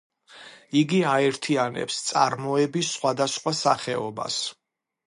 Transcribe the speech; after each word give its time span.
იგი 0.79 1.01
აერთიანებს 1.09 2.01
წარმოების 2.09 2.91
სხვადასხვა 2.99 3.57
სახეობას. 3.63 4.43